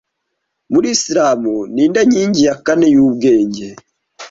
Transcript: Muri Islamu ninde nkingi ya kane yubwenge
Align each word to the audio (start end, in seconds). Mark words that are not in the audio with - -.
Muri 0.71 0.87
Islamu 0.97 1.55
ninde 1.73 2.01
nkingi 2.09 2.41
ya 2.47 2.55
kane 2.65 2.85
yubwenge 2.95 3.67